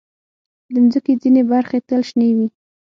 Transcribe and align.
د 0.71 0.73
مځکې 0.83 1.13
ځینې 1.21 1.41
برخې 1.51 1.79
تل 1.87 2.01
شنې 2.09 2.29
وي. 2.37 2.47